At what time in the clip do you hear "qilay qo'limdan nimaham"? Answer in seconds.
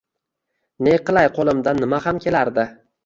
1.09-2.23